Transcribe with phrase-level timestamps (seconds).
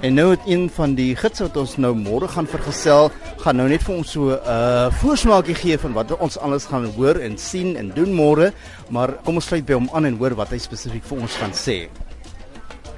[0.00, 3.10] En nou het een van die gidse wat ons nou môre gaan vergesel,
[3.42, 6.86] gaan nou net vir ons so 'n uh, voorsmaakie gee van wat ons alles gaan
[6.96, 8.52] hoor en sien en doen môre,
[8.88, 11.52] maar kom ons sluit by hom aan en hoor wat hy spesifiek vir ons gaan
[11.52, 11.88] sê.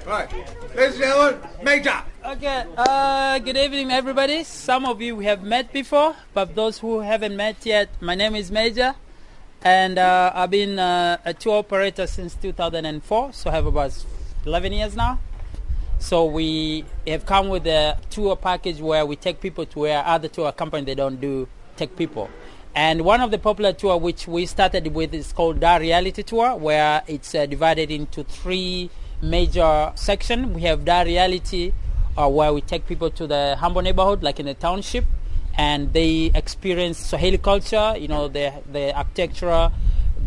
[0.06, 0.30] Right.
[0.76, 1.98] Ladies and gentlemen, Major.
[2.22, 4.44] Okay, uh, good evening, everybody.
[4.44, 8.36] Some of you we have met before, but those who haven't met yet, my name
[8.36, 8.94] is Major,
[9.64, 13.90] and uh, I've been uh, a tour operator since 2004, so I have about
[14.46, 15.18] 11 years now.
[16.02, 20.26] So we have come with a tour package where we take people to where other
[20.26, 22.28] tour companies they don't do take people.
[22.74, 26.56] And one of the popular tour which we started with is called Dar Reality Tour,
[26.56, 28.90] where it's uh, divided into three
[29.22, 30.48] major sections.
[30.48, 31.72] We have Dar Reality,
[32.18, 35.04] uh, where we take people to the humble neighborhood, like in the township,
[35.56, 39.70] and they experience Swahili culture, you know, the the architecture,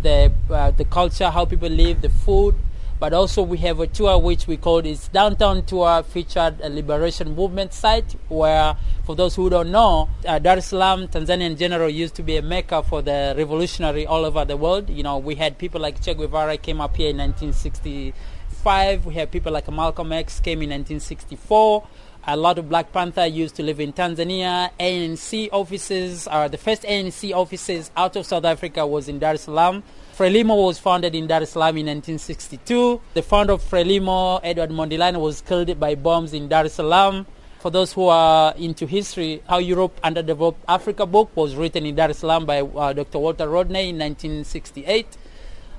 [0.01, 2.55] the uh, the culture, how people live, the food,
[2.99, 7.35] but also we have a tour which we call this downtown tour featured a liberation
[7.35, 11.89] movement site where for those who don't know uh, dar es salaam tanzania in general
[11.89, 14.89] used to be a mecca for the revolutionary all over the world.
[14.89, 19.29] You know we had people like che guevara came up here in 1965 we have
[19.31, 21.87] people like malcolm x came in 1964
[22.27, 24.71] a lot of Black Panther used to live in Tanzania.
[24.79, 29.41] ANC offices, uh, the first ANC offices out of South Africa was in Dar es
[29.41, 29.83] Salaam.
[30.17, 32.99] Frelimo was founded in Dar es Salaam in 1962.
[33.13, 37.27] The founder of Frelimo, Edward Mondlane, was killed by bombs in Dar es Salaam.
[37.59, 42.09] For those who are into history, How Europe Underdeveloped Africa book was written in Dar
[42.09, 43.19] es Salaam by uh, Dr.
[43.19, 45.17] Walter Rodney in 1968.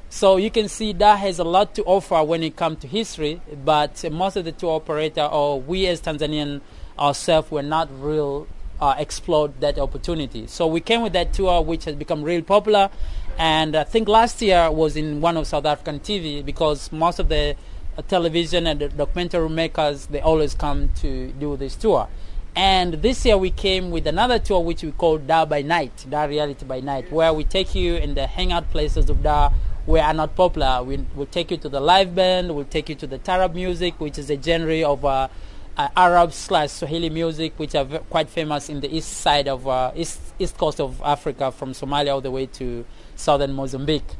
[0.08, 3.40] So you can see that has a lot to offer when it comes to history,
[3.64, 6.60] but most of the tour operator or we as Tanzanian
[6.98, 8.46] ourselves were not real
[8.80, 10.46] uh, explored that opportunity.
[10.46, 12.90] So we came with that tour, which has become real popular,
[13.38, 17.28] and I think last year was in one of South African TV because most of
[17.28, 17.56] the
[17.98, 22.08] uh, television and the documentary makers they always come to do this tour.
[22.54, 26.28] And this year we came with another tour which we call Dar by Night, Dar
[26.28, 29.52] Reality by Night, where we take you in the hangout places of Dar
[29.86, 30.82] where are not popular.
[30.82, 33.98] We, will take you to the live band, we'll take you to the Tarab music,
[34.00, 35.28] which is a genre of uh,
[35.76, 39.66] uh, Arab slash Swahili music, which are v- quite famous in the east side of
[39.69, 44.16] uh, east east coast of Africa, from Somalia all the way to southern Mozambique.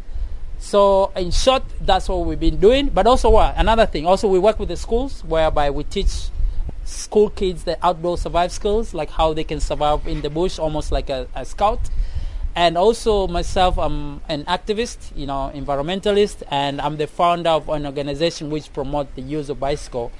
[0.59, 2.88] So, in short, that's what we've been doing.
[2.88, 6.28] But also, what another thing, also we work with the schools, whereby we teach
[6.84, 10.93] school kids the outdoor survival skills, like how they can survive in the bush, almost
[10.93, 11.81] like a, a scout.
[12.56, 17.84] And also myself, I'm an activist, you know, environmentalist, and I'm the founder of an
[17.84, 20.11] organization which promotes the use of bicycle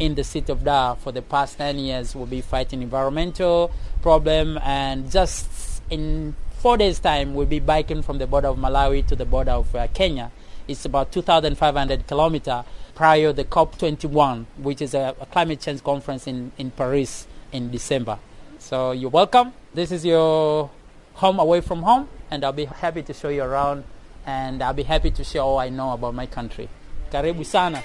[0.00, 2.16] in the city of Dar for the past 10 years.
[2.16, 3.70] We'll be fighting environmental
[4.02, 9.06] problem and just in four days time we'll be biking from the border of Malawi
[9.06, 10.32] to the border of uh, Kenya.
[10.66, 12.64] It's about 2,500 kilometer
[12.96, 17.70] prior to the COP21, which is a, a climate change conference in, in Paris in
[17.70, 18.18] December.
[18.58, 19.52] So you're welcome.
[19.72, 20.70] This is your
[21.14, 23.84] home away from home, and I'll be happy to show you around,
[24.26, 26.68] and I'll be happy to share all I know about my country.
[27.12, 27.78] Karibu sana.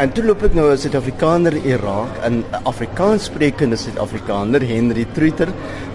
[0.00, 5.48] En toe loop ek nou 'n Suid-Afrikaner Irak, 'n Afrikaanssprekende Suid-Afrikaner, Henry Truiter.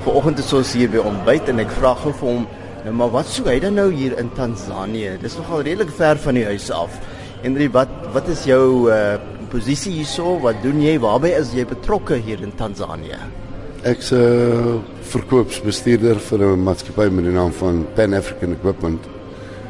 [0.04, 2.48] Vanoggend is ons hier by ontbyt en ek vra gou vir hom,
[2.84, 5.18] nou maar wat sou hy dan nou hier in Tansanië?
[5.22, 7.00] Dis nogal redelik ver van die huis af.
[7.42, 9.18] Henry, wat wat is jou uh
[9.50, 10.40] posisie hierso?
[10.40, 11.00] Wat doen jy?
[11.00, 13.45] Waarby is jy betrokke hier in Tansanië?
[13.86, 14.80] Ek's 'n uh,
[15.14, 19.04] verkoopsbestuurder vir 'n maatskappy met die naam van Pan African Equipment.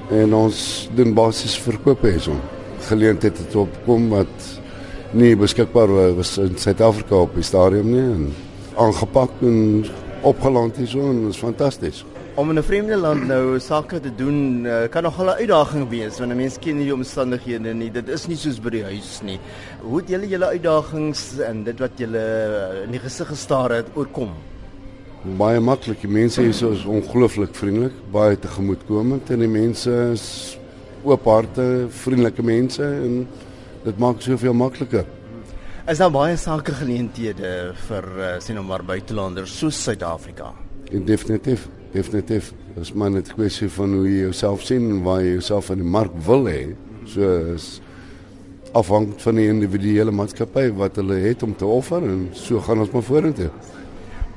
[0.09, 2.39] En ons doen basies verkope hierson.
[2.87, 4.61] Geleenthede het opkom wat
[5.11, 8.33] nie beskikbaar was in Suid-Afrika op die stadium nie en
[8.77, 9.85] aangepak en
[10.21, 11.25] opgeland hierson.
[11.25, 12.05] Dit is fantasties.
[12.35, 16.19] Om in 'n vreemde land nou sake te doen uh, kan nogal 'n uitdaging wees
[16.19, 17.91] want 'n mens ken nie die omstandighede nie.
[17.91, 19.39] Dit is nie soos by die huis nie.
[19.81, 22.23] Hoe het julle julle uitdagings en dit wat julle
[22.83, 24.33] in die gesig gestaar het oorkom?
[25.37, 26.01] Baie maklik.
[26.01, 30.57] Die mense hier is ongelooflik vriendelik, baie tegemoetkomend en die mense is
[31.03, 33.27] oopharte, vriendelike mense en
[33.83, 35.05] dit maak soveel makliker.
[35.87, 40.51] Is daar baie sake geleenthede vir uh, sien nou maar buitelanders soos Suid-Afrika?
[40.91, 42.51] Definitief, definitief.
[42.75, 45.69] Dit is maar net 'n kwessie van hoe jy jouself sien en waar jy jouself
[45.69, 46.75] in die mark wil hê.
[47.05, 47.21] So
[47.55, 47.81] is
[48.75, 52.91] afhang van die individuele maatskappy wat hulle het om te offer en so gaan ons
[52.91, 53.49] maar vorentoe.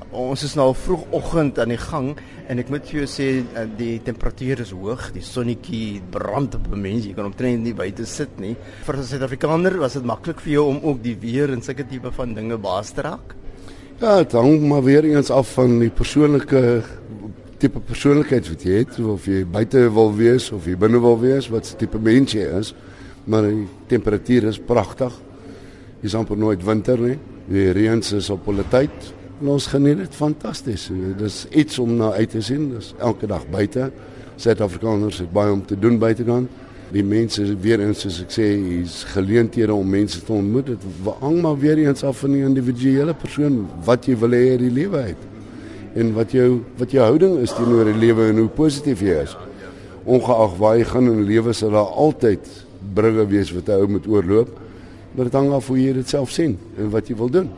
[0.08, 2.12] Ons is nou vroegoggend aan die gang
[2.49, 6.70] en ek moet vir jou sê eh, die temperatuur is hoog, die sonnetjie brand op
[6.72, 8.56] 'n mens, jy kan omtrent nie buite sit nie.
[8.87, 12.11] Vir 'n Suid-Afrikaner was dit maklik vir jou om ook die weer en sulke tipe
[12.11, 13.34] van dinge baas te raak.
[14.00, 16.82] Ja, dit hang maar weer eens af van die persoonlike
[17.58, 21.49] tipe persoonlikheid wat jy het, of jy buite wil wees of jy binne wil wees,
[21.50, 22.75] wat se tipe mens jy is.
[23.28, 25.12] Maar die temperatuur is pragtig.
[26.00, 27.19] Dis amper nooit winter nie.
[27.49, 29.10] Die reën is op hulle tyd.
[29.40, 30.88] En ons geniet dit fantasties.
[31.19, 32.70] Dis iets om na uit te sien.
[32.76, 33.90] Dis elke dag buite.
[34.38, 36.49] Suid-Afrikaners het baie om te doen buitekant.
[36.94, 38.46] Die mense weer eens soos ek sê,
[38.78, 40.70] is geleenthede om mense te ontmoet.
[40.72, 44.64] Dit hang maar weer eens af van die individuele persoon wat jy wil hê in
[44.69, 45.26] die lewe uit.
[45.99, 46.49] En wat jou
[46.79, 49.37] wat jou houding is teenoor die lewe en hoe positief jy is.
[50.06, 52.47] Ongeag waar jy gaan in die lewe sal daar altyd
[52.95, 54.50] brugge wees wat 'n ou moet oorloop.
[55.15, 57.50] Maar dit hang af hoe jy dit self sien en wat jy wil doen.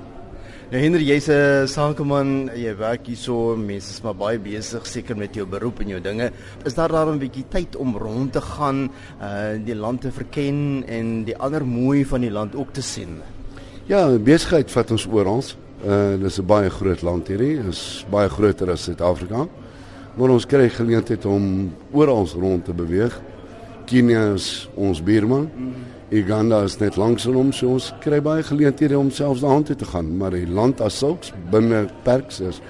[0.70, 5.34] Nou Henry, jy's 'n sakeman, jy werk hierso, mense is maar baie besig seker met
[5.34, 6.30] jou beroep en jou dinge.
[6.64, 8.88] Is daar daar 'n bietjie tyd om rond te gaan,
[9.20, 13.18] uh die land te verken en die ander mooi van die land ook te sien?
[13.86, 15.42] Ja, besigheid vat ons oral.
[15.80, 19.48] Uh dis 'n baie groot land hierdie, is baie groter as Suid-Afrika.
[20.16, 23.20] Maar ons kry geleentheid om oral rond te beweeg.
[23.86, 25.50] Kenia is ons buurman.
[26.10, 29.84] Uganda is net langs hom, so ons kry baie geleenthede om selfs daarheen toe te
[29.84, 32.60] gaan, maar die land as sulks binne perks is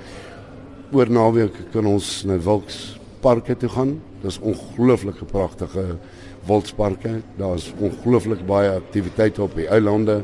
[0.93, 4.01] oor naweek kan ons na Wilks parke toe gaan.
[4.23, 5.97] Dis ongelooflike pragtige
[6.47, 7.21] wildsparke.
[7.37, 10.23] Daar's ongelooflik baie aktiwiteite op die eilande.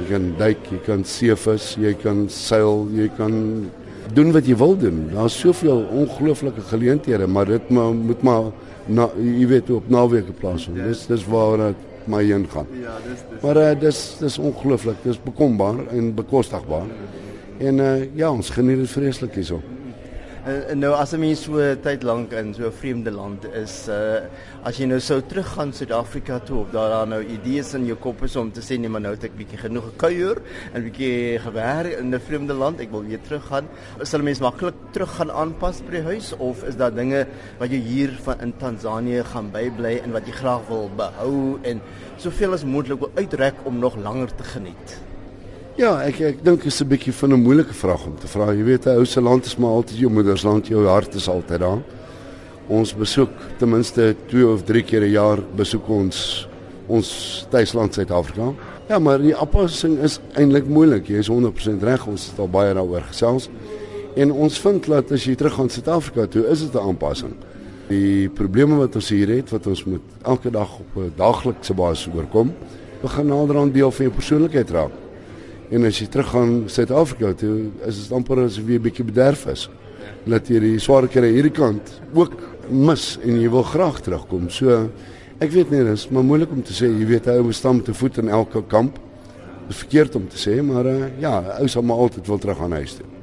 [0.00, 3.34] Jy kan duik, jy kan seevis, jy kan seil, jy kan
[4.14, 5.04] doen wat jy wil doen.
[5.14, 8.50] Daar's soveel ongelooflike geleenthede, maar dit moet maar
[8.86, 10.82] na, jy weet op naweke plaasvind.
[10.84, 12.66] Dis dis waar dit my heen gaan.
[12.82, 13.40] Ja, dis dis.
[13.42, 15.00] Maar uh, dis dis ongelooflik.
[15.02, 16.90] Dis bekombaar en bekostigbaar.
[17.58, 19.62] En uh, ja, ons geniet dit vreeslik hierso.
[20.44, 24.20] En nou as 'n mens so tyd lank in so 'n vreemde land is, uh
[24.62, 28.22] as jy nou sou teruggaan Suid-Afrika toe of daar daar nou idees in jou kop
[28.22, 30.36] is om te sê nee, maar nou het ek bietjie genoeg gekuier
[30.74, 33.64] en bietjie gewerk in 'n vreemde land, ek wil weer teruggaan.
[34.02, 37.26] Sal 'n mens maklik teruggaan aanpas by die huis of is daar dinge
[37.58, 41.80] wat jy hier van in Tansanië gaan bybly en wat jy graag wil behou en
[42.18, 45.13] soveel as moontlik wil uitrek om nog langer te geniet?
[45.74, 48.52] Ja, ek ek dink dit is 'n bietjie van 'n moeilike vraag om te vra.
[48.52, 51.58] Jy weet, 'n ou se land is maar altyd jou moedersland, jou hart is altyd
[51.58, 51.82] daar.
[52.68, 56.48] Ons besoek ten minste 2 of 3 keer 'n jaar besoek ons
[56.86, 58.54] ons tuisland Suid-Afrika.
[58.88, 61.06] Ja, maar die aanpassing is eintlik moeilik.
[61.06, 63.48] Jy is 100% reg, ons het al baie daaroor gesels.
[64.14, 67.34] En ons vind dat as jy terug gaan Suid-Afrika toe, is dit 'n aanpassing.
[67.88, 72.08] Die probleme wat ons hier het, wat ons moet elke dag op 'n daaglikse basis
[72.14, 72.54] oorkom,
[73.02, 75.03] begin naderhand deel van jou persoonlikheid raak.
[75.70, 79.68] En as jy teruggaan Suid-Afrika toe, is dit amper asof jy 'n bietjie bederf is.
[80.26, 82.32] Dat jy die swaar kry hierdie kant ook
[82.70, 84.50] mis en jy wil graag terugkom.
[84.50, 84.90] So
[85.40, 87.76] ek weet nie, dit is maar moeilik om te sê, jy weet hy moet staan
[87.76, 88.94] met 'n voet in elke kamp.
[88.94, 92.60] Dit is verkeerd om te sê, maar uh, ja, ou sal maar altyd wil terug
[92.60, 93.13] aan huis toe.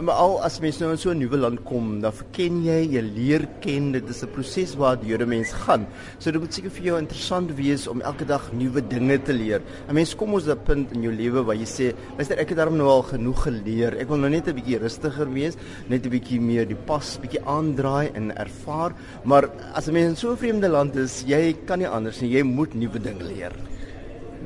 [0.00, 3.02] Maar al as mens nou in so 'n nuwe land kom, dan verken jy, jy
[3.02, 5.86] leer ken, dit is 'n proses waar die Jode mens gaan.
[6.18, 9.60] So dit moet seker vir jou interessant wees om elke dag nuwe dinge te leer.
[9.88, 12.48] 'n Mens kom ons op 'n punt in jou lewe waar jy sê, luister, ek
[12.48, 14.00] het daarom nou al genoeg geleer.
[14.00, 15.56] Ek wil nou net 'n bietjie rustiger wees,
[15.88, 18.92] net 'n bietjie meer die pas bietjie aandraai en ervaar.
[19.24, 22.30] Maar as 'n mens in so 'n vreemde land is, jy kan nie anders nie,
[22.30, 23.52] jy moet nuwe dinge leer.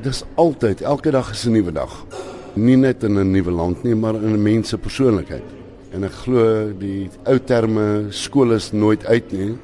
[0.03, 3.95] Dis altyd, elke dag is 'n nuwe dag nie net in 'n nuwe land nie,
[3.95, 5.45] maar in 'n mens se persoonlikheid.
[5.93, 9.59] En ek glo die ou terme skool is nooit uit nie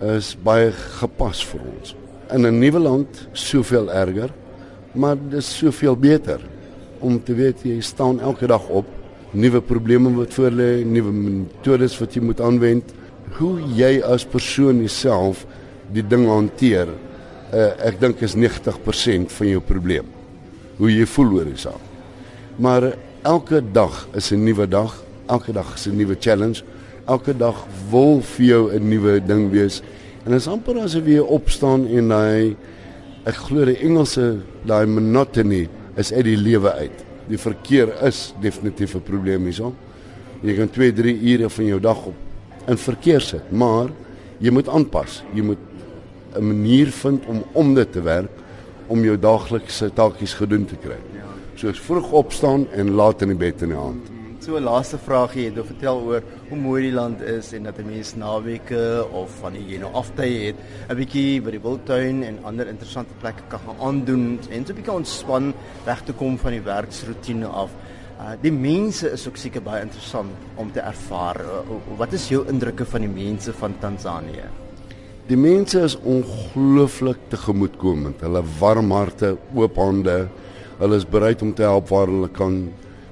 [0.00, 1.94] is baie gepas vir ons.
[2.32, 4.30] In 'n nuwe land soveel erger,
[4.92, 6.40] maar dis soveel beter
[7.00, 8.86] om te weet jy staan elke dag op,
[9.32, 12.94] nuwe probleme wat voor lê, nuwe metodes wat jy moet aanwend,
[13.38, 15.46] hoe jy as persoon jouself
[15.92, 16.88] die ding hanteer.
[17.52, 20.06] Uh, ek dink is 90% van jou probleem.
[20.78, 21.89] Hoe jy voel oor jouself.
[22.60, 26.62] Maar elke dag is 'n nuwe dag, elke dag is 'n nuwe challenge.
[27.06, 29.82] Elke dag wil vir jou 'n nuwe ding wees.
[30.24, 32.56] En dit is amper asof jy opstaan en hy
[33.24, 37.04] ek glo die Engelse daai monotony is uit die lewe uit.
[37.28, 39.74] Die verkeer is definitief 'n probleem hierso.
[40.42, 42.14] Jy kan 2, 3 ure van jou dag op
[42.66, 43.88] in verkeer sit, maar
[44.38, 45.22] jy moet aanpas.
[45.34, 45.58] Jy moet
[46.36, 48.30] 'n manier vind om om dit te werk
[48.86, 51.09] om jou daaglikse taakies gedoen te kry
[51.60, 54.08] soos vroeg opstaan en laat in die bed in die aand.
[54.40, 57.78] So 'n laaste vraagie het om vertel oor hoe mooi die land is en dat
[57.78, 60.56] 'n mens naweke of van die jy nou aftye het,
[60.88, 64.76] 'n bietjie by die wildtuin en ander interessante plekke kan gaan aandoen en so 'n
[64.76, 65.52] bietjie ontspan
[65.84, 67.70] weg te kom van die werksroetine af.
[68.20, 71.36] Uh, die mense is ook seker baie interessant om te ervaar.
[71.40, 74.48] Uh, wat is jou indrukke van die mense van Tansanië?
[75.26, 78.20] Die mense is ongelooflik tegemoetkomend.
[78.20, 80.28] Hulle warm harte, oop hande.
[80.80, 82.54] Hulle is bereid om te help waar hulle kan.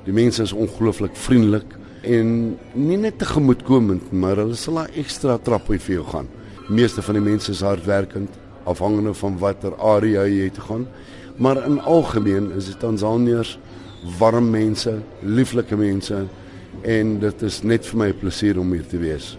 [0.06, 1.74] Die mense is ongelooflik vriendelik
[2.08, 2.30] en
[2.72, 6.28] nie net te gemoedkomend, maar hulle sal 'n ekstra trap uit vir jou gaan.
[6.68, 8.30] Die meeste van die mense is hardwerkend,
[8.64, 10.86] afhangende van watter area jy toe gaan.
[11.36, 13.58] Maar in algemeen is die Tansaniërs
[14.18, 16.26] warm mense, lieflike mense
[16.82, 19.36] en dit is net vir my 'n plesier om hier te wees.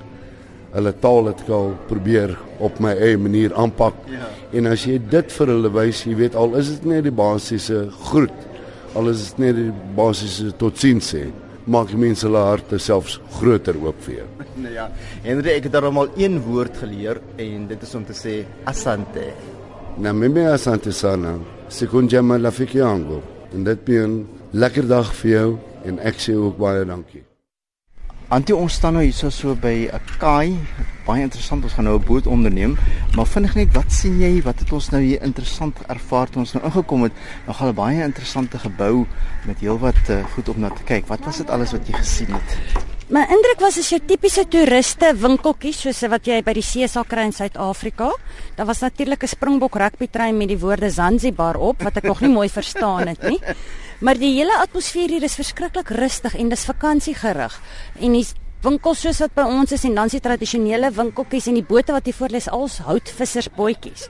[0.74, 3.98] Hulle taal het ek al probeer op my eie manier aanpak.
[4.12, 4.30] Ja.
[4.54, 7.88] En as jy dit vir hulle wys, jy weet al is dit net die basiese
[8.10, 8.48] groet,
[8.98, 11.28] al is dit net die basiese totsiens sê,
[11.70, 14.28] maak mense hulle harte selfs groter oop vir jou.
[14.60, 14.90] Nou ja,
[15.24, 19.30] Henry, ek het daarom al een woord geleer en dit is om te sê asante.
[20.04, 21.38] Na mimi asante sana.
[21.72, 23.22] Sekunjama rafiki yangu.
[23.54, 24.20] En dit beteken
[24.52, 25.50] lekker dag vir jou
[25.86, 27.29] en ek sê ook baie dankie.
[28.30, 30.54] Antie ons staan nou hierso so by 'n kaai.
[31.06, 31.64] Baie interessant.
[31.64, 32.78] Ons gaan nou 'n boot onderneem.
[33.16, 34.42] Maar vinnig net, wat sien jy?
[34.44, 37.14] Wat het ons nou hier interessant ervaar toe ons nou ingekom het?
[37.46, 39.08] Nou gaan 'n baie interessante gebou
[39.46, 41.08] met heelwat uh, goed om na te kyk.
[41.08, 42.89] Wat was dit alles wat jy gesien het?
[43.10, 47.08] My indruk was as jou tipiese toeriste winkeltjies soos wat jy by die see sal
[47.10, 48.12] kry in Suid-Afrika.
[48.54, 52.30] Daar was natuurlik 'n Springbok rugbytrein met die woorde Zanzibar op wat ek nog nie
[52.30, 53.42] mooi verstaan het nie.
[54.00, 57.62] Maar die hele atmosfeer hier is verskriklik rustig en dis vakansiegerig.
[58.00, 58.28] En die
[58.62, 62.06] winkels soos wat by ons is en dan die tradisionele winkeltjies en die bote wat
[62.06, 64.08] hier voor lê is als houtvissersbootjies.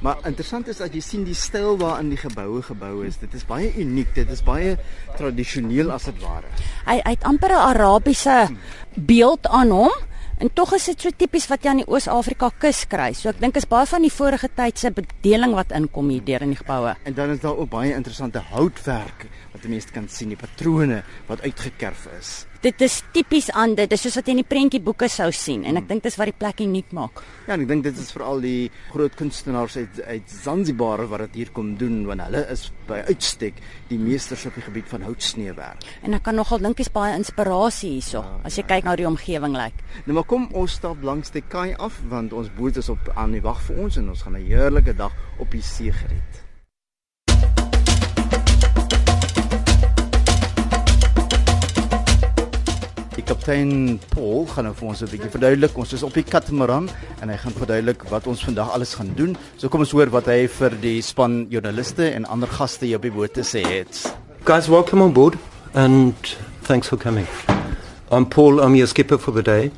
[0.00, 3.18] Maar interessant is dat jy sien die styl waarin die geboue gebou is.
[3.22, 4.12] Dit is baie uniek.
[4.14, 4.76] Dit is baie
[5.16, 6.50] tradisioneel as dit ware.
[6.86, 8.48] Hy hy het amper 'n Arabiese
[8.94, 9.92] beeld aan hom.
[10.38, 13.12] En tog is dit so tipies wat jy aan die Oos-Afrika kus kry.
[13.16, 16.42] So ek dink is baie van die vorige tyd se bedeling wat inkom hier deur
[16.42, 16.92] in die geboue.
[17.04, 21.40] En dan is daar ook baie interessante houtwerk wat mense kan sien, die patrone wat
[21.40, 23.90] uitgekerf is dit is tipies aan dit.
[23.90, 25.90] Dis soos wat jy in die prentjieboeke sou sien en ek hmm.
[25.92, 27.22] dink dis wat die plek uniek maak.
[27.46, 31.42] Ja, en ek dink dit is veral die groot kunstenaars uit uit Zanzibar wat dit
[31.42, 35.86] hier kom doen want hulle is by uitstek die meesters op die gebied van houtsneewerk.
[36.06, 38.70] En ek kan nogal dink dis baie inspirasie hierso ja, as jy ja.
[38.74, 39.76] kyk na die omgewing lyk.
[39.76, 40.02] Like.
[40.08, 43.36] Nou maar kom ons stap langs die kaai af want ons boot is op aan
[43.36, 46.45] die wag vir ons en ons gaan 'n heerlike dag op die see geniet.
[53.16, 55.78] Die kaptein Paul gaan nou vir ons 'n bietjie verduidelik.
[55.78, 56.90] Ons is op die Katamaran
[57.22, 59.36] en hy gaan verduidelik wat ons vandag alles gaan doen.
[59.56, 63.02] So kom ons hoor wat hy vir die span joernaliste en ander gaste hier op
[63.02, 64.14] die boot te sê het.
[64.44, 65.38] Guys, welcome on board
[65.72, 67.26] and thanks for coming.
[68.10, 69.70] I'm Paul, I'm your skipper for the day,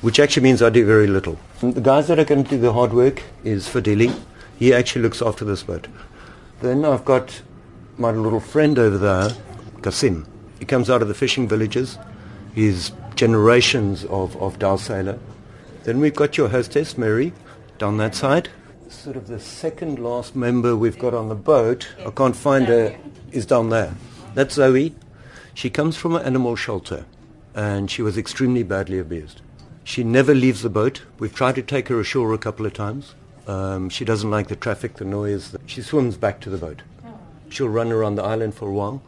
[0.00, 1.36] which actually means I do very little.
[1.60, 4.10] The guys that are going to do the hard work is Fadili.
[4.58, 5.86] He actually looks after this boat.
[6.62, 7.42] Then I've got
[7.98, 9.36] my little friend over there,
[9.82, 10.24] Kasim.
[10.58, 11.98] He comes out of the fishing villages.
[12.56, 15.18] Is generations of, of Dal Sailor.
[15.84, 17.32] Then we've got your hostess, Mary,
[17.78, 18.48] down that side.
[18.88, 22.96] Sort of the second last member we've got on the boat, I can't find her,
[23.30, 23.94] is down there.
[24.34, 24.94] That's Zoe.
[25.54, 27.04] She comes from an animal shelter
[27.54, 29.42] and she was extremely badly abused.
[29.84, 31.02] She never leaves the boat.
[31.18, 33.14] We've tried to take her ashore a couple of times.
[33.46, 35.56] Um, she doesn't like the traffic, the noise.
[35.66, 36.82] She swims back to the boat.
[37.48, 39.02] She'll run around the island for a while,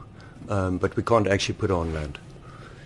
[0.48, 2.18] um, but we can't actually put her on land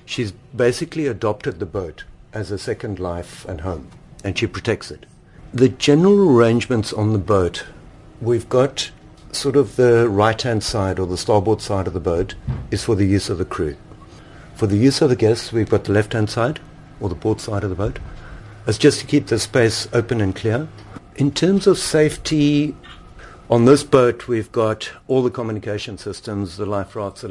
[0.04, 3.88] she's basically adopted the boat as a second life and home,
[4.25, 5.06] and she protects it.
[5.52, 7.64] The general arrangements on the boat,
[8.21, 8.90] we've got
[9.32, 12.35] sort of the right-hand side or the starboard side of the boat
[12.71, 13.76] is for the use of the crew.
[14.54, 16.61] For the use of the guests, we've got the left-hand side
[17.00, 17.99] or the port side of the boat.
[18.66, 20.68] It's just to keep the space open and clear.
[21.16, 22.76] In terms of safety,
[23.50, 27.25] on this boat, we've got all the communication systems, the life rafts,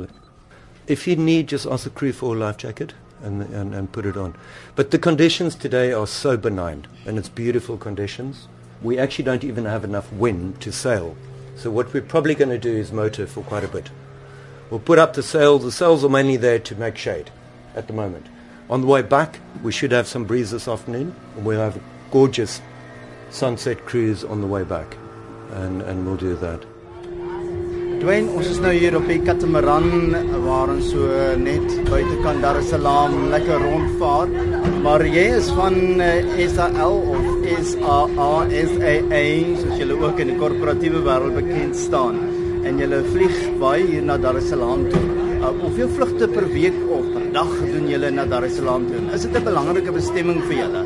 [0.91, 2.93] if you need, just ask the crew for a life jacket
[3.23, 4.35] and, and, and put it on.
[4.75, 8.49] But the conditions today are so benign, and it's beautiful conditions.
[8.81, 11.15] We actually don't even have enough wind to sail.
[11.55, 13.89] So what we're probably going to do is motor for quite a bit.
[14.69, 15.63] We'll put up the sails.
[15.63, 17.31] The sails are mainly there to make shade
[17.73, 18.25] at the moment.
[18.69, 21.81] On the way back, we should have some breeze this afternoon, and we'll have a
[22.11, 22.61] gorgeous
[23.29, 24.97] sunset cruise on the way back,
[25.51, 26.65] and, and we'll do that.
[28.01, 31.05] Dwayne, ons is nou hier op die Katamaran waar ons so
[31.37, 34.31] net buitekant Dar es Salaam lekker rondvaar.
[34.81, 37.27] Maar jy is van uh, eh, SAL of
[37.67, 39.21] SAA
[39.59, 42.17] soos julle ook in die korporatiewe wêreld bekend staan.
[42.65, 45.01] En julle vlieg baie hier na Dar es Salaam toe.
[45.35, 49.03] Uh, hoeveel vlugte per week of per dag doen julle na Dar es Salaam toe?
[49.13, 50.81] Is dit 'n belangrike bestemming vir julle?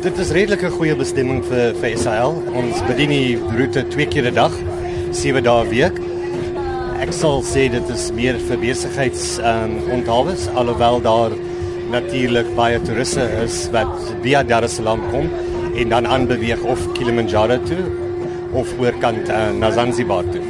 [0.00, 2.32] Dit is redelik 'n goeie bestemming vir vir SAL.
[2.54, 4.56] Ons bedien die roete twee keer 'n dag
[5.14, 5.98] 7 dae week.
[7.02, 11.34] Ek sal sê dit is meer vir besigheids ehm um, onthawes alhoewel daar
[11.92, 13.92] natuurlik baie toeriste is wat
[14.24, 15.28] via Dar es Salaam kom
[15.74, 17.82] en dan aanbeweeg of Kilimanjaro toe
[18.58, 20.42] of oorkant uh, na Zanzibar toe.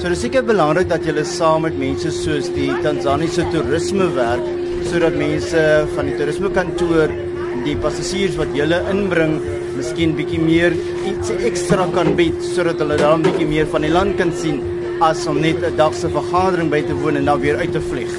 [0.00, 4.46] So dis seker belangrik dat jy saam met mense soos die Tanzaniese toerisme werk
[4.88, 5.64] sodat mense
[5.94, 7.12] van die toerismekantoor
[7.66, 9.36] die passasiers wat jy inbring
[9.76, 10.74] miskien bietjie meer
[11.08, 14.60] iets ekstra kan bied sodat hulle dan bietjie meer van die land kan sien
[15.00, 17.80] as om net 'n dag se vergadering by te woon en dan weer uit te
[17.80, 18.12] vlieg.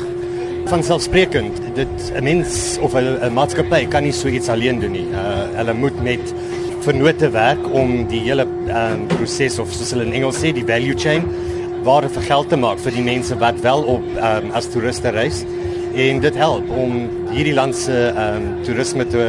[0.66, 5.08] Van selfsprekend, dit 'n mens of 'n maatskappy kan nie so iets alleen doen nie.
[5.12, 6.34] Uh, hulle moet met
[6.82, 10.98] vennote werk om die hele um, proses of soos hulle in Engels sê, die value
[10.98, 11.26] chain
[11.86, 15.44] waar vir geld te maak vir die mense wat wel op um, as toeriste reis
[15.98, 19.26] en dit help om hierdie land se um, toerisme te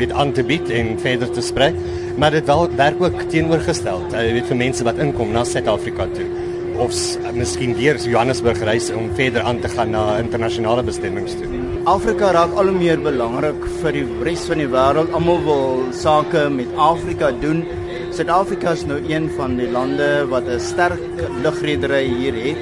[0.00, 1.74] weet aan te bied en verder te sprei
[2.20, 6.06] maar dit wel werk ook teenoorgestel jy uh, weet vir mense wat inkom na Suid-Afrika
[6.14, 6.26] toe.
[6.80, 6.94] Of
[7.36, 11.48] miskien weer Johannesburg reis om verder aan te gaan na internasionale bestemmings toe.
[11.88, 15.12] Afrika raak al hoe meer belangrik vir die res van die wêreld.
[15.16, 17.64] Almal wil sake met Afrika doen.
[18.16, 22.60] Suid-Afrika is nou een van die lande wat 'n sterk lugredery hier het.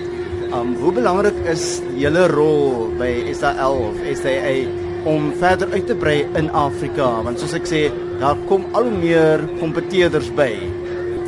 [0.54, 6.26] Um hoe belangrik is julle rol by SAL of SAA om verder uit te brei
[6.36, 7.22] in Afrika?
[7.22, 7.88] Want soos ek sê,
[8.20, 10.52] daar kom al hoe meer kompeteerders by.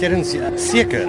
[0.01, 1.07] Terens seker.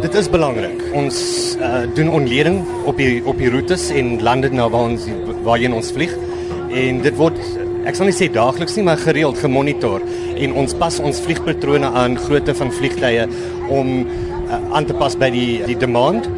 [0.00, 0.80] Dit is belangrik.
[0.96, 1.18] Ons
[1.60, 5.08] uh, doen onleding op die op die roetes en lande na waar ons
[5.44, 6.14] waarheen ons vlieg
[6.70, 7.36] en dit word
[7.88, 10.04] ek sal nie sê daagliks nie, maar gereeld gemonitor
[10.36, 13.26] en ons pas ons vliegpatrone aan grootte van vliegtye
[13.72, 16.28] om uh, aan te pas by die die demand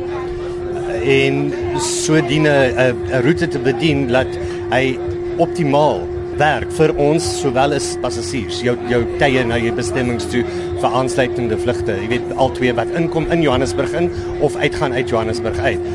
[1.02, 1.48] en
[1.82, 4.30] sodoende 'n uh, 'n roete te bedien dat
[4.70, 4.98] hy
[5.40, 6.02] optimaal
[6.40, 8.62] werk vir ons sowel as passasiers.
[8.64, 10.42] Jou jou tye na jou bestemmings toe
[10.80, 11.96] vir aansluitende vlugte.
[12.00, 14.10] Jy weet al twee wat inkom in Johannesburg in
[14.40, 15.90] of uitgaan uit Johannesburg uit.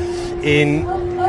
[0.46, 0.78] En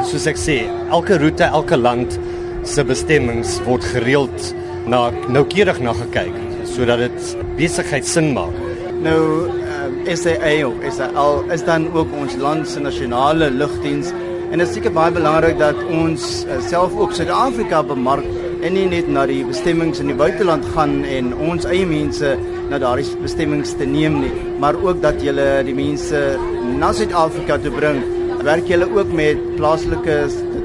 [0.08, 0.62] soos ek sê,
[0.94, 2.20] elke roete, elke land
[2.68, 4.54] se bestemmings word gereeld
[4.90, 6.36] na noukeurig na gekyk
[6.70, 8.56] sodat dit besigheid sin maak.
[9.04, 14.14] Nou uh, SAA of SAL is dan ook ons land se nasionale lugdiens
[14.50, 18.26] en dit is seker baie belangrik dat ons uh, self ook Suid-Afrika bemark
[18.66, 22.34] en nie net na die bestemmings in die buiteland gaan en ons eie mense
[22.70, 24.32] na daardie bestemmings te neem nie,
[24.62, 25.34] maar ook dat jy
[25.66, 26.24] die mense
[26.82, 28.02] na Suid-Afrika toe bring.
[28.46, 30.20] Werk julle ook met plaaslike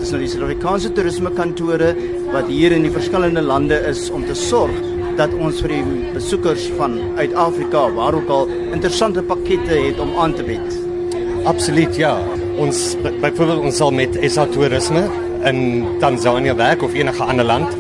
[0.05, 1.95] is nou die Suid-Afrikaanse toerisme kantore
[2.35, 4.75] wat hier in die verskillende lande is om te sorg
[5.19, 10.17] dat ons vir die besoekers van uit Afrika waar ook al interessante pakkette het om
[10.21, 10.81] aan te bied.
[11.49, 12.19] Absoluut ja.
[12.61, 15.03] Ons byvoorbeeld ons sal met SA Toerisme
[15.49, 15.59] in
[16.01, 17.73] Tansanië werk of enige ander land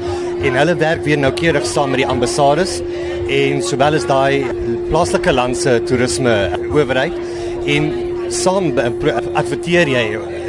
[0.45, 2.81] en hulle werk weer noukeurig saam met die ambassades
[3.31, 4.43] en sowel as daai
[4.91, 6.35] plaaslike landse toerisme
[6.73, 7.15] owerheid
[7.71, 7.89] en
[8.35, 8.73] saam
[9.39, 10.05] adverteer jy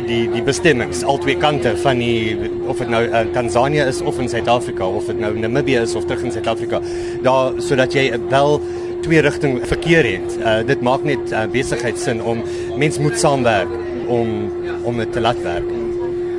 [0.09, 4.17] die die bestemmings al twee kante van die of dit nou uh, Tanzanië is of
[4.19, 6.81] in Suid-Afrika of dit nou Namibië is of terug in Suid-Afrika
[7.25, 8.57] daar sodat jy wel
[9.05, 10.37] twee rigting verkeer het.
[10.41, 12.41] Uh, dit maak net uh, besigheidsin om
[12.79, 13.69] mens moet saamwerk
[14.07, 14.51] om
[14.85, 15.69] om dit te laat werk.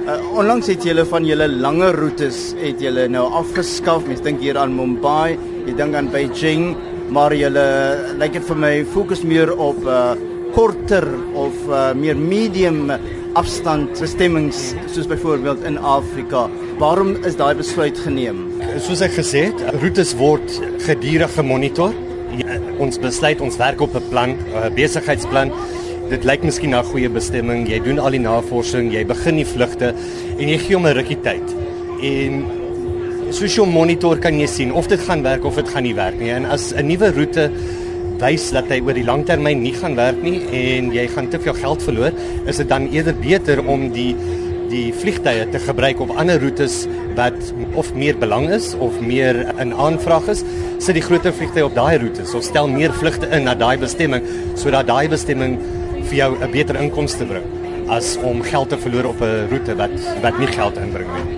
[0.07, 4.07] Uh, onlangs het julle van julle lange roetes het julle nou afgeskaf.
[4.07, 5.35] Mens dink hier aan Mumbai,
[5.67, 6.77] jy dink aan Beijing,
[7.11, 7.67] maar julle
[8.13, 10.15] lyk like dit vir my fokus meer op uh,
[10.55, 12.93] korter of uh, meer medium
[13.37, 16.47] afstand bestemmings soos byvoorbeeld in Afrika.
[16.81, 18.47] Waarom is daai besluit geneem?
[18.81, 20.55] Soos ek gesê het, roetes word
[20.87, 21.93] gedurig gemonitor.
[22.37, 25.53] Ja, ons besluit ons werk op 'n plan, 'n besigheidsplan.
[26.07, 27.65] Dit lyk miskien na goeie bestemming.
[27.67, 29.89] Jy doen al die navorsing, jy begin die vlugte
[30.37, 31.43] en jy gee hom 'n rukkie tyd.
[32.01, 32.45] En
[33.35, 36.21] soos jy monitor kan jy sien of dit gaan werk of dit gaan nie werk
[36.21, 36.31] nie.
[36.31, 37.51] En as 'n nuwe roete
[38.21, 41.55] wys dat hy oor die langtermyn nie gaan werk nie en jy gaan te veel
[41.55, 42.13] geld verloor,
[42.47, 44.15] is dit dan eerder beter om die
[44.71, 49.73] die vliegtye te gebruik op ander roetes wat of meer belang is of meer in
[49.73, 50.45] aanvraag is,
[50.79, 54.23] sit die groter vliegtye op daai roetes of stel meer vlugte in na daai bestemming
[54.55, 55.59] sodat daai bestemming
[56.07, 57.47] vir jou 'n beter inkomste bring
[57.89, 61.37] as om geld te verloor op 'n roete wat wat nie geld inbring nie.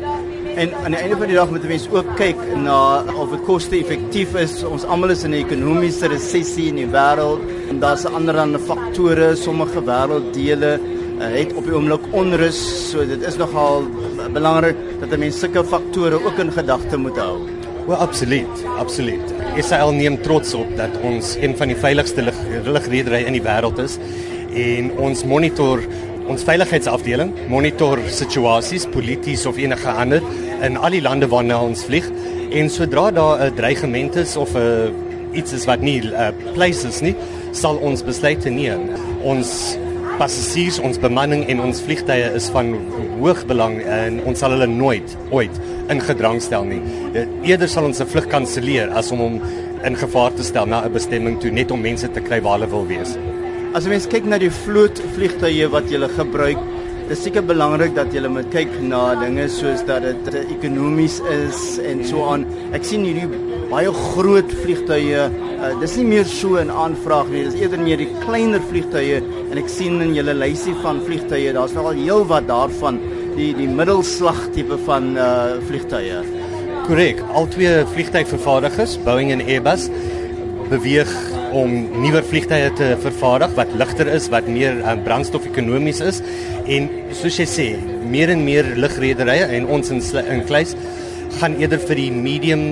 [0.57, 4.35] En aan die einde van die dag moet mense ook kyk na of dit koste-effektief
[4.35, 4.65] is.
[4.65, 9.37] Ons almal is in 'n ekonomiese resessie in die wêreld en daar's ander ander faktore,
[9.37, 10.81] sommige wêrelddele
[11.21, 13.85] uh, het op die oomblik onrus, so dit is nogal
[14.33, 17.39] belangrik dat mense sulke faktore ook in gedagte moet hou.
[17.87, 19.35] O, absoluut, absoluut.
[19.57, 22.25] Israel neem trots op dat ons een van die veiligste
[22.65, 23.99] lugredery in die wêreld is
[24.59, 25.83] en ons monitor
[26.29, 30.25] ons veiligheidsafdeling monitor situasies polities of enige ander
[30.65, 32.07] in al die lande waarna ons vlieg.
[32.53, 34.93] En sodra daar 'n dreigement is of 'n
[35.33, 37.15] iets is wat nie uh, place is nie
[37.53, 38.91] sal ons besluite neem.
[39.23, 39.79] Ons
[40.19, 42.75] passasiers ons bemanning en ons vliegtye is van
[43.21, 46.83] hoog belang en ons sal hulle nooit ooit in gedrang stel nie.
[47.15, 49.41] Uh, eerder sal ons 'n vlug kanselleer as om hom
[49.85, 52.71] in gevaar te stel na 'n bestemming toe net om mense te kry waar hulle
[52.71, 53.17] wil wees
[53.77, 56.61] As jy mens kyk na die vloot vliegtuie wat jy gebruik
[57.09, 62.03] Dis seker belangrik dat jy moet kyk na dinge soos dat dit ekonomies is en
[62.05, 62.45] so aan.
[62.77, 63.25] Ek sien hierdie
[63.71, 65.23] baie groot vliegtuie.
[65.57, 67.47] Uh, dis nie meer so 'n aanvraag nie.
[67.49, 71.73] Dis eerder meer die kleiner vliegtuie en ek sien in julle lysie van vliegtuie, daar's
[71.73, 73.01] nogal heelwat daarvan
[73.41, 76.21] die die middelslag tipe van uh vliegtuie.
[76.85, 77.25] Korrek.
[77.33, 79.89] Al twee vliegtuigvervaardigers, Boeing en Airbus,
[80.69, 86.23] beweeg om nuwer vliegtye te vervaardig wat ligter is, wat meer uh, brandstof-ekonomies is.
[86.67, 87.67] En soos jy sê,
[88.09, 90.75] meer en meer lugrederye en ons in in Kleis
[91.39, 92.71] gaan eerder vir die medium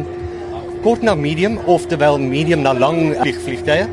[0.84, 3.86] kort na medium of terwyl medium na lang vlieg vliegtye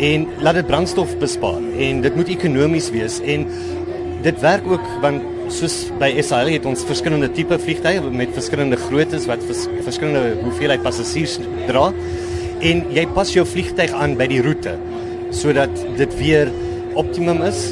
[0.00, 3.18] en laat dit brandstof bespaar en dit moet ekonomies wees.
[3.20, 3.46] En
[4.24, 9.26] dit werk ook want soos by SAL het ons verskillende tipe vliegtye met verskillende groottes
[9.30, 11.88] wat vers, verskillende hoeveelheid passasiers dra
[12.60, 14.76] en jy pas jou vliegtyg aan by die roete
[15.34, 16.50] sodat dit weer
[16.98, 17.70] optimum is.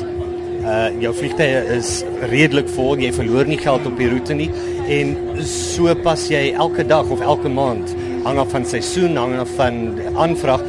[0.62, 4.50] Uh jou vliegtye is redelik vol, jy verloor nie geld op die roete nie
[4.88, 5.14] en
[5.46, 7.92] so pas jy elke dag of elke maand
[8.24, 10.64] hang af van seisoen, hang af van aanvraag.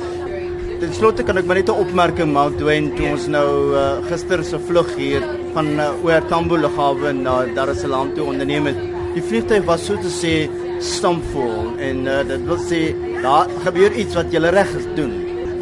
[0.79, 4.43] Ten slotte kan ek maar net 'n opmerking maak Dwayne toe ons nou uh, gister
[4.43, 8.79] se vlug hier van uh, oor Tambo lughawe na Dar es Salaam toe onderneem het.
[9.15, 10.47] Die vliegtyg was so te sê
[10.79, 12.81] stampvol en uh, dit wil sê
[13.23, 15.13] daar gebeur iets wat jy reg doen.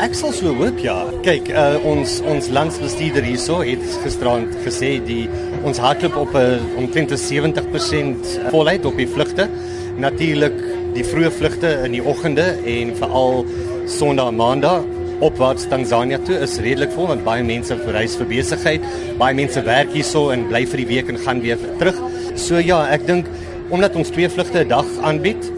[0.04, 0.96] Ek sal so hoop ja.
[1.26, 5.24] Kyk, uh, ons ons landsbestuurder hierso het gisterand gesê die
[5.66, 9.50] ons hardloop op 'n omtrent 70% volheid op die vlugte.
[9.98, 10.58] Natuurlik
[10.94, 13.46] die vroeë vlugte in die oggende en veral
[13.88, 14.86] Sondag en Maandag
[15.20, 18.86] opwaarts Tanzanië toe is redelik vol want baie mense verreis vir besigheid.
[19.18, 21.98] Baie mense werk hierso en bly vir die week en gaan weer terug.
[22.36, 23.26] So ja, ek dink
[23.70, 25.52] omdat ons twee vlugte 'n dag aanbied,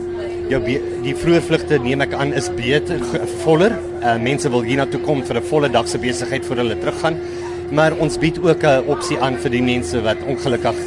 [0.50, 0.62] jou
[1.04, 3.00] die vroeë vlugte neem ek aan is beter
[3.44, 3.78] voller.
[4.02, 7.18] Uh, mense wil hiernatoe kom vir 'n volle dag se besigheid voor hulle teruggaan.
[7.72, 10.78] Maar ons bied ook 'n opsie aan vir die mense wat ongelukkig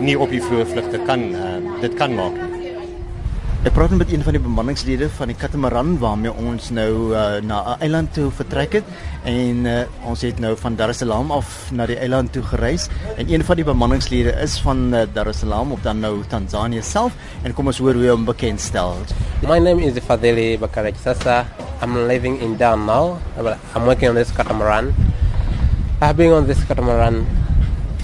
[0.00, 2.47] nie op die vroeë vlugte kan uh, dit kan maak nie.
[3.66, 7.56] Ek praat met een van die bemanningslede van die Katamaran waarmee ons nou uh, na
[7.74, 8.84] 'n eiland toe vertrek het
[9.26, 12.86] en uh, ons het nou van Dar es Salaam af na die eiland toe gereis
[13.16, 16.82] en een van die bemanningslede is van uh, Dar es Salaam op dan nou Tanzanië
[16.82, 18.94] self en kom ons hoor hoe hy hom bekendstel.
[19.42, 21.44] My name is Fadeli Bakari Sasa.
[21.82, 23.18] I'm living in Dar now.
[23.74, 24.94] I'm working on this catamaran.
[26.00, 27.26] I've been on this catamaran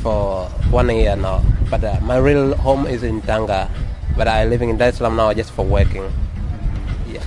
[0.02, 3.70] for one year now, but uh, my real home is in Tanga.
[4.16, 6.04] But I living in Dar es Salaam now just for working.
[7.10, 7.24] Yeah.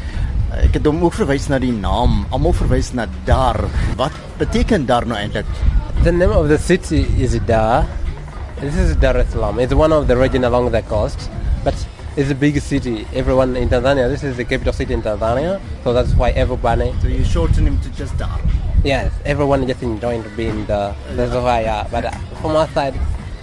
[0.63, 2.25] Ek het hom ook verwys na die naam.
[2.31, 3.59] Almal verwys na Dar.
[3.99, 5.47] Wat beteken Dar nou eintlik?
[6.03, 7.85] The name of the city is Dar.
[8.61, 9.59] This is Dar es Salaam.
[9.59, 11.29] It's one of the region along the coast,
[11.63, 11.75] but
[12.15, 13.05] it's a big city.
[13.13, 16.93] Everyone in Tanzania, this is the capital city in Tanzania, so that's why everybody.
[17.01, 18.39] So you shorten him to just Dar.
[18.83, 20.95] Yes, everyone just enjoying being be in the.
[21.11, 21.87] That's why, yeah.
[21.91, 22.95] But uh, from our side,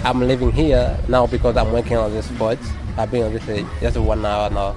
[0.03, 2.67] I'm living here now because I'm working on this sports.
[2.97, 4.75] I've been on this uh, just one hour now.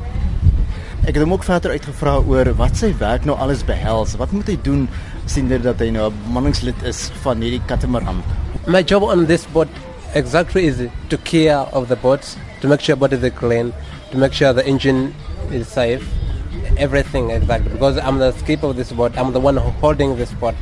[1.08, 4.15] Ek het hom ook verder uitgevra oor wat sy werk nou alles behels.
[4.19, 4.88] Wat moet hy doen
[5.30, 8.23] sien dit dat hy nou 'n manningslid is van hierdie catamaran?
[8.67, 9.69] My job on this boat
[10.13, 13.71] exactly is to care of the boat, to make sure boat is clean,
[14.12, 15.13] to make sure the engine
[15.51, 16.03] is safe,
[16.77, 17.71] everything exactly.
[17.71, 20.56] Because I'm the skipper of this boat, I'm the one holding this boat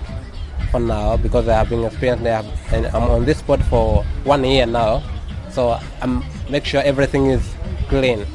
[0.71, 4.43] for now because I have been experienced there and I'm on this boat for one
[4.43, 5.01] year now.
[5.49, 7.41] So I'm make sure everything is
[7.89, 8.25] clean,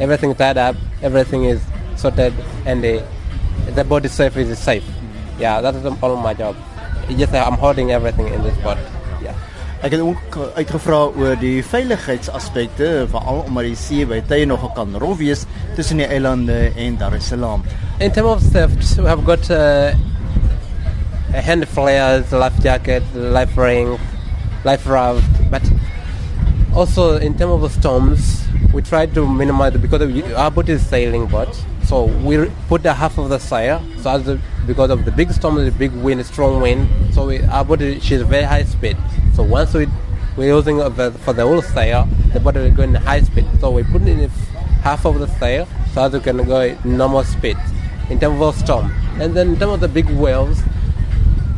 [0.00, 1.60] everything tied up, everything is
[1.96, 2.32] sorted,
[2.66, 3.02] and the,
[3.74, 4.84] the body safe is safe.
[5.38, 6.56] Yeah, that is all my job.
[7.08, 8.78] It's just I'm holding everything in this boat.
[9.22, 9.34] Yeah.
[9.82, 14.96] Ek het ook uitgevra oor die veiligheidsaspekte veral omdat die see by tye nog kan
[14.98, 15.44] rof wees
[15.76, 17.62] tussen die eilande en Dar es Salaam.
[18.02, 19.94] In terms of theft, we have got uh,
[21.32, 23.94] hand flares, life jacket, life ring,
[24.64, 25.62] life raft, but
[26.78, 30.00] also in terms of storms we try to minimize because
[30.34, 34.22] our boat is sailing boat so we put the half of the sail so as
[34.22, 37.80] the, because of the big storm the big wind strong wind so we, our boat
[38.00, 38.96] she's very high speed.
[39.34, 39.88] So once we
[40.36, 40.78] we're using
[41.24, 43.46] for the whole sail the boat is going high speed.
[43.58, 44.28] So we put in
[44.86, 47.56] half of the sail so as we can go normal speed
[48.08, 48.92] in terms of storm.
[49.20, 50.62] And then in terms of the big waves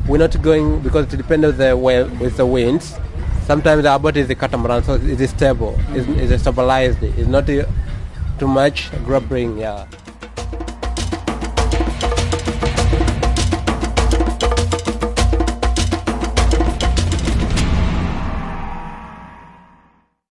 [0.09, 2.94] we're not going because it depends on the wave with the winds
[3.51, 7.45] sometimes our boat is a catamaran, so it is stable, it's, it's stabilized, it's not
[7.49, 9.89] too much grabbing, yeah.